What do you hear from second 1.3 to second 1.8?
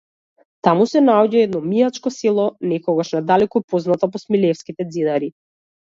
и едно